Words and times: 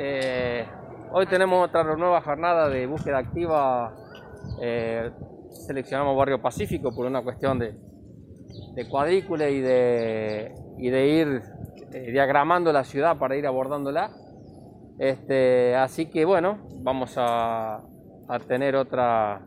Eh, 0.00 0.64
hoy 1.10 1.26
tenemos 1.26 1.66
otra 1.66 1.82
nueva 1.82 2.20
jornada 2.20 2.68
de 2.68 2.86
búsqueda 2.86 3.18
activa. 3.18 3.96
Eh, 4.62 5.10
seleccionamos 5.66 6.16
Barrio 6.16 6.40
Pacífico 6.40 6.94
por 6.94 7.04
una 7.04 7.20
cuestión 7.20 7.58
de, 7.58 7.74
de 8.76 8.88
cuadrícula 8.88 9.48
y 9.48 9.60
de, 9.60 10.52
ir 10.78 11.42
eh, 11.92 12.12
diagramando 12.12 12.72
la 12.72 12.84
ciudad 12.84 13.18
para 13.18 13.34
ir 13.36 13.44
abordándola. 13.44 14.12
Este, 15.00 15.74
así 15.74 16.06
que 16.06 16.24
bueno, 16.24 16.58
vamos 16.76 17.14
a, 17.16 17.82
tener 18.46 18.76
otra. 18.76 19.42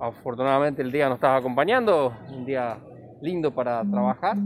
Afortunadamente 0.00 0.82
el 0.82 0.90
día 0.90 1.08
nos 1.08 1.18
está 1.18 1.36
acompañando, 1.36 2.12
un 2.32 2.44
día 2.44 2.78
lindo 3.22 3.54
para 3.54 3.80
trabajar. 3.88 4.36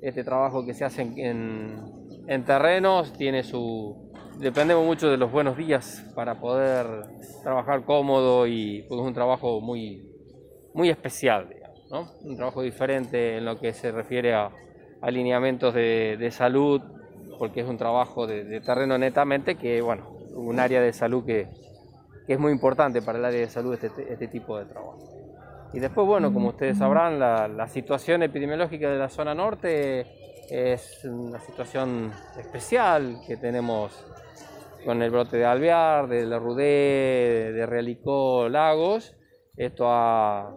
Este 0.00 0.24
trabajo 0.24 0.64
que 0.64 0.72
se 0.72 0.86
hace 0.86 1.02
en, 1.02 2.24
en 2.26 2.44
terrenos 2.44 3.12
tiene 3.12 3.42
su, 3.42 4.07
dependemos 4.38 4.84
mucho 4.84 5.10
de 5.10 5.16
los 5.16 5.30
buenos 5.30 5.56
días 5.56 6.04
para 6.14 6.36
poder 6.36 6.86
trabajar 7.42 7.84
cómodo 7.84 8.46
y 8.46 8.84
pues, 8.88 9.00
es 9.00 9.06
un 9.06 9.14
trabajo 9.14 9.60
muy, 9.60 10.08
muy 10.74 10.90
especial, 10.90 11.48
¿no? 11.90 12.08
un 12.22 12.36
trabajo 12.36 12.62
diferente 12.62 13.38
en 13.38 13.44
lo 13.44 13.58
que 13.58 13.72
se 13.72 13.90
refiere 13.90 14.34
a 14.34 14.50
alineamientos 15.00 15.74
de, 15.74 16.16
de 16.18 16.30
salud, 16.30 16.80
porque 17.38 17.60
es 17.60 17.68
un 17.68 17.78
trabajo 17.78 18.26
de, 18.26 18.44
de, 18.44 18.60
terreno 18.60 18.96
netamente 18.96 19.56
que, 19.56 19.80
bueno, 19.80 20.08
un 20.34 20.58
área 20.60 20.80
de 20.80 20.92
salud 20.92 21.24
que, 21.24 21.48
que, 22.26 22.34
es 22.34 22.38
muy 22.38 22.52
importante 22.52 23.02
para 23.02 23.18
el 23.18 23.24
área 23.24 23.40
de 23.40 23.48
salud 23.48 23.74
este, 23.74 24.12
este 24.12 24.28
tipo 24.28 24.58
de 24.58 24.66
trabajo. 24.66 24.98
Y 25.72 25.80
después, 25.80 26.06
bueno, 26.06 26.32
como 26.32 26.48
ustedes 26.48 26.78
sabrán, 26.78 27.18
la, 27.18 27.46
la 27.46 27.68
situación 27.68 28.22
epidemiológica 28.22 28.88
de 28.88 28.98
la 28.98 29.08
zona 29.08 29.34
norte 29.34 30.06
es 30.50 31.04
una 31.04 31.40
situación 31.40 32.12
especial 32.38 33.20
que 33.26 33.36
tenemos 33.36 33.92
con 34.84 35.02
el 35.02 35.10
brote 35.10 35.36
de 35.36 35.44
Alvear, 35.44 36.08
de 36.08 36.24
la 36.24 36.38
Rudé, 36.38 37.52
de 37.52 37.66
Realicó, 37.66 38.48
Lagos. 38.48 39.14
Esto 39.56 39.86
ha, 39.88 40.54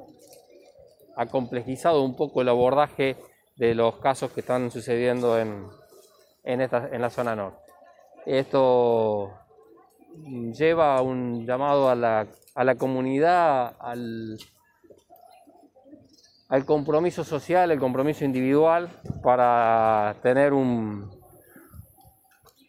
complejizado 1.30 2.04
un 2.04 2.16
poco 2.16 2.42
el 2.42 2.50
abordaje 2.50 3.16
de 3.56 3.76
los 3.76 3.98
casos 3.98 4.32
que 4.32 4.40
están 4.40 4.72
sucediendo 4.72 5.38
en, 5.38 5.68
en, 6.44 6.62
esta, 6.62 6.90
en 6.92 7.02
la 7.02 7.10
zona 7.10 7.36
norte. 7.36 7.60
Esto 8.26 9.34
lleva 10.54 11.02
un 11.02 11.46
llamado 11.46 11.90
a 11.90 11.96
la, 11.96 12.28
a 12.56 12.64
la 12.64 12.76
comunidad, 12.76 13.76
al, 13.80 14.38
al 16.52 16.66
compromiso 16.66 17.24
social, 17.24 17.72
el 17.72 17.80
compromiso 17.80 18.26
individual 18.26 18.90
para 19.24 20.18
tener 20.22 20.52
un, 20.52 21.10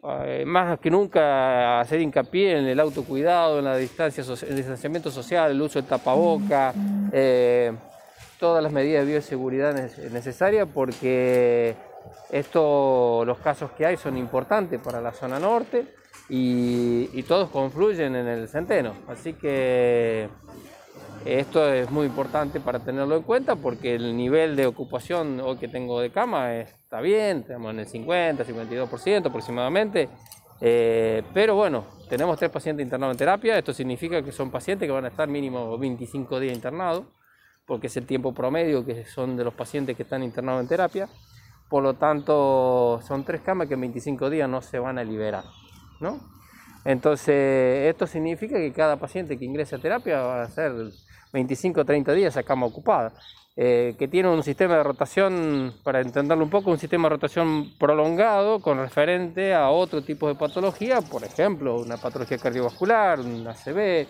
eh, 0.05 0.45
más 0.47 0.79
que 0.79 0.89
nunca 0.89 1.81
hacer 1.81 2.01
hincapié 2.01 2.59
en 2.59 2.67
el 2.67 2.79
autocuidado, 2.79 3.59
en 3.59 3.65
la 3.65 3.77
distancia, 3.77 4.23
el 4.49 4.57
distanciamiento 4.57 5.11
social, 5.11 5.51
el 5.51 5.61
uso 5.61 5.81
del 5.81 5.89
tapaboca, 5.89 6.73
eh, 7.11 7.73
todas 8.39 8.63
las 8.63 8.73
medidas 8.73 9.05
de 9.05 9.13
bioseguridad 9.15 9.75
necesarias 9.75 10.69
porque 10.73 11.75
esto, 12.31 13.25
los 13.25 13.39
casos 13.39 13.73
que 13.73 13.85
hay 13.85 13.97
son 13.97 14.17
importantes 14.17 14.81
para 14.81 15.01
la 15.01 15.13
zona 15.13 15.41
norte 15.41 15.87
y, 16.29 17.11
y 17.13 17.25
todos 17.25 17.51
confluyen 17.51 18.15
en 18.15 18.29
el 18.29 18.49
centeno. 18.49 18.95
Así 19.09 19.33
que 19.33 20.29
esto 21.25 21.73
es 21.73 21.91
muy 21.91 22.07
importante 22.07 22.61
para 22.61 22.81
tenerlo 22.81 23.17
en 23.17 23.23
cuenta 23.23 23.57
porque 23.57 23.95
el 23.95 24.17
nivel 24.17 24.57
de 24.57 24.67
ocupación 24.67 25.41
hoy 25.41 25.57
que 25.57 25.69
tengo 25.69 26.01
de 26.01 26.11
cama 26.11 26.55
está 26.55 27.01
bien, 27.01 27.39
estamos 27.39 27.73
en 27.73 27.81
el 27.81 27.87
50, 27.87 28.45
52% 28.45 29.27
aproximadamente. 29.27 30.09
Eh, 30.61 31.23
pero 31.35 31.55
bueno, 31.55 31.85
tenemos 32.09 32.39
tres 32.39 32.51
pacientes 32.51 32.85
internados 32.85 33.15
en 33.15 33.19
terapia. 33.19 33.59
Esto 33.59 33.73
significa 33.73 34.23
que 34.23 34.33
son 34.33 34.51
pacientes 34.51 34.87
que 34.87 34.93
van 34.93 35.05
a 35.05 35.09
estar 35.09 35.29
mínimo 35.29 35.77
25 35.79 36.39
días 36.41 36.55
internados, 36.55 37.05
porque 37.67 37.87
es 37.87 37.97
el 37.97 38.07
tiempo 38.07 38.33
promedio 38.33 38.85
que 38.85 39.05
son 39.05 39.37
de 39.37 39.45
los 39.45 39.55
pacientes 39.55 39.97
que 39.97 40.03
están 40.05 40.23
internados 40.23 40.63
en 40.63 40.69
terapia. 40.69 41.09
Por 41.69 41.83
lo 41.83 41.95
tanto, 41.95 43.01
son 43.07 43.25
tres 43.25 43.41
camas 43.41 43.67
que 43.67 43.75
en 43.75 43.81
25 43.81 44.29
días 44.29 44.49
no 44.49 44.61
se 44.61 44.79
van 44.79 44.99
a 44.99 45.05
liberar. 45.05 45.45
¿no? 46.01 46.21
Entonces, 46.85 47.89
esto 47.89 48.07
significa 48.07 48.57
que 48.57 48.73
cada 48.73 48.97
paciente 48.97 49.39
que 49.39 49.45
ingrese 49.45 49.77
a 49.77 49.79
terapia 49.79 50.21
va 50.21 50.43
a 50.43 50.49
ser 50.49 50.73
25 51.33 51.81
o 51.81 51.85
30 51.85 52.13
días 52.13 52.35
esa 52.35 52.43
cama 52.43 52.67
ocupada, 52.67 53.13
eh, 53.57 53.95
que 53.99 54.09
tiene 54.09 54.29
un 54.29 54.43
sistema 54.43 54.77
de 54.77 54.83
rotación, 54.83 55.75
para 55.83 56.01
entenderlo 56.01 56.45
un 56.45 56.51
poco, 56.51 56.71
un 56.71 56.79
sistema 56.79 57.09
de 57.09 57.17
rotación 57.17 57.73
prolongado 57.79 58.61
con 58.61 58.79
referente 58.79 59.55
a 59.55 59.71
otro 59.71 60.03
tipo 60.03 60.29
de 60.29 60.35
patología, 60.35 61.01
por 61.03 61.25
ejemplo, 61.25 61.77
una 61.77 61.97
patología 61.97 62.39
cardiovascular, 62.39 63.21
un 63.21 63.47
ACV 63.47 64.07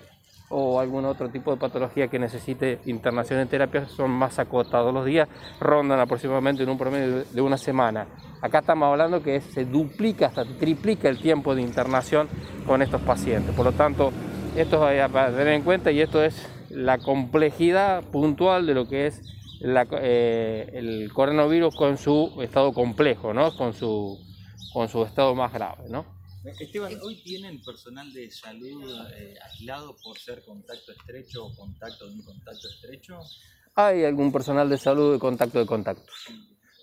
o 0.54 0.78
algún 0.78 1.04
otro 1.06 1.30
tipo 1.30 1.50
de 1.50 1.56
patología 1.56 2.08
que 2.08 2.18
necesite 2.18 2.78
internación 2.84 3.40
en 3.40 3.48
terapia, 3.48 3.86
son 3.86 4.10
más 4.10 4.38
acotados. 4.38 4.92
Los 4.92 5.06
días 5.06 5.28
rondan 5.58 5.98
aproximadamente 5.98 6.62
en 6.62 6.68
un 6.68 6.78
promedio 6.78 7.24
de 7.24 7.40
una 7.40 7.56
semana. 7.56 8.06
Acá 8.42 8.58
estamos 8.58 8.86
hablando 8.86 9.22
que 9.22 9.40
se 9.40 9.64
duplica 9.64 10.26
hasta 10.26 10.44
triplica 10.44 11.08
el 11.08 11.20
tiempo 11.20 11.54
de 11.54 11.62
internación 11.62 12.28
con 12.66 12.82
estos 12.82 13.00
pacientes. 13.00 13.54
Por 13.54 13.64
lo 13.64 13.72
tanto, 13.72 14.12
esto 14.54 14.88
es 14.90 15.10
para 15.10 15.30
tener 15.30 15.48
en 15.48 15.62
cuenta 15.62 15.90
y 15.90 16.00
esto 16.00 16.22
es 16.22 16.46
la 16.72 16.98
complejidad 16.98 18.02
puntual 18.10 18.66
de 18.66 18.74
lo 18.74 18.88
que 18.88 19.06
es 19.06 19.22
la, 19.60 19.86
eh, 20.00 20.70
el 20.72 21.12
coronavirus 21.12 21.74
con 21.76 21.98
su 21.98 22.40
estado 22.42 22.72
complejo, 22.72 23.32
¿no? 23.32 23.56
con, 23.56 23.74
su, 23.74 24.18
con 24.72 24.88
su 24.88 25.04
estado 25.04 25.34
más 25.34 25.52
grave. 25.52 25.88
¿no? 25.88 26.04
Esteban, 26.44 26.98
¿hoy 27.02 27.22
tienen 27.22 27.62
personal 27.62 28.12
de 28.12 28.30
salud 28.30 28.82
eh, 29.14 29.34
aislado 29.44 29.96
por 30.02 30.18
ser 30.18 30.42
contacto 30.44 30.92
estrecho 30.92 31.46
o 31.46 31.54
contacto 31.54 32.08
de 32.08 32.14
un 32.14 32.22
contacto 32.22 32.68
estrecho? 32.68 33.20
Hay 33.74 34.04
algún 34.04 34.32
personal 34.32 34.68
de 34.68 34.76
salud 34.76 35.12
de 35.12 35.18
contacto 35.18 35.58
de 35.58 35.66
contactos, 35.66 36.14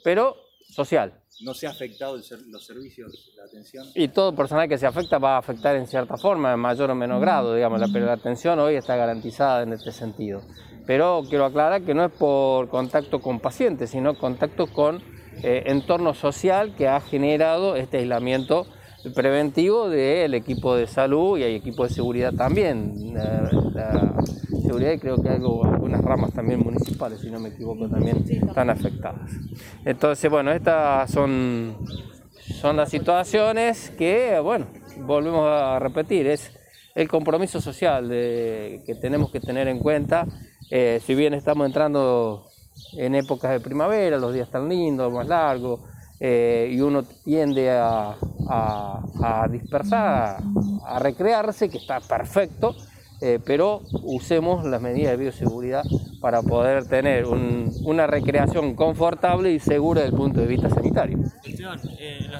pero 0.03 0.35
social. 0.69 1.13
¿No 1.41 1.53
se 1.53 1.67
ha 1.67 1.69
afectado 1.69 2.15
el, 2.15 2.23
los 2.51 2.65
servicios, 2.65 3.33
la 3.37 3.45
atención? 3.45 3.87
Y 3.95 4.09
todo 4.09 4.35
personal 4.35 4.67
que 4.67 4.77
se 4.77 4.85
afecta 4.85 5.17
va 5.17 5.35
a 5.35 5.39
afectar 5.39 5.75
en 5.75 5.87
cierta 5.87 6.17
forma, 6.17 6.53
en 6.53 6.59
mayor 6.59 6.91
o 6.91 6.95
menor 6.95 7.21
grado, 7.21 7.55
digamos, 7.55 7.81
pero 7.93 8.05
la 8.05 8.13
atención 8.13 8.59
hoy 8.59 8.75
está 8.75 8.95
garantizada 8.95 9.63
en 9.63 9.73
este 9.73 9.91
sentido. 9.91 10.41
Pero 10.85 11.23
quiero 11.29 11.45
aclarar 11.45 11.83
que 11.83 11.93
no 11.93 12.03
es 12.05 12.11
por 12.11 12.67
contacto 12.67 13.21
con 13.21 13.39
pacientes, 13.39 13.91
sino 13.91 14.17
contacto 14.17 14.67
con 14.67 15.01
eh, 15.41 15.63
entorno 15.67 16.13
social 16.13 16.75
que 16.75 16.87
ha 16.87 16.99
generado 16.99 17.75
este 17.77 17.97
aislamiento 17.97 18.67
preventivo 19.13 19.89
del 19.89 20.33
equipo 20.33 20.75
de 20.75 20.87
salud 20.87 21.37
y 21.37 21.43
hay 21.43 21.55
equipo 21.55 21.83
de 21.83 21.89
seguridad 21.89 22.33
también. 22.33 23.13
La, 23.13 23.49
la 23.73 24.13
seguridad 24.61 24.91
y 24.91 24.99
creo 24.99 25.21
que 25.21 25.29
algo, 25.29 25.65
algunas 25.65 26.01
ramas 26.03 26.31
también 26.33 26.59
municipales, 26.59 27.21
si 27.21 27.31
no 27.31 27.39
me 27.39 27.49
equivoco, 27.49 27.89
también 27.89 28.23
están 28.29 28.69
afectadas. 28.69 29.31
Entonces, 29.85 30.29
bueno, 30.29 30.51
estas 30.51 31.09
son, 31.11 31.77
son 32.61 32.77
las 32.77 32.89
situaciones 32.89 33.91
que, 33.97 34.39
bueno, 34.39 34.67
volvemos 34.97 35.47
a 35.47 35.79
repetir, 35.79 36.27
es 36.27 36.51
el 36.93 37.07
compromiso 37.07 37.61
social 37.61 38.09
de, 38.09 38.83
que 38.85 38.95
tenemos 38.95 39.31
que 39.31 39.39
tener 39.39 39.67
en 39.67 39.79
cuenta, 39.79 40.27
eh, 40.69 41.01
si 41.03 41.15
bien 41.15 41.33
estamos 41.33 41.65
entrando 41.65 42.45
en 42.97 43.15
épocas 43.15 43.51
de 43.51 43.59
primavera, 43.59 44.17
los 44.17 44.33
días 44.33 44.47
están 44.47 44.69
lindos, 44.69 45.11
más 45.11 45.27
largos, 45.27 45.81
eh, 46.19 46.69
y 46.71 46.81
uno 46.81 47.03
tiende 47.03 47.71
a, 47.71 48.17
a, 48.49 49.47
dispersar, 49.49 50.37
a, 50.85 50.99
recrearse, 50.99 51.69
que 51.69 51.77
está 51.77 51.99
perfecto, 51.99 52.75
eh, 53.21 53.39
pero 53.45 53.81
usemos 54.03 54.65
las 54.65 54.81
medidas 54.81 55.11
de 55.11 55.17
bioseguridad 55.17 55.83
para 56.21 56.41
poder 56.41 56.87
tener 56.87 57.25
un, 57.25 57.71
una 57.83 58.07
recreación 58.07 58.75
confortable 58.75 59.51
y 59.51 59.59
segura 59.59 60.01
desde 60.01 60.15
el 60.15 60.17
punto 60.17 60.39
de 60.39 60.47
vista 60.47 60.69
sanitario. 60.69 61.19
Eh, 61.99 62.29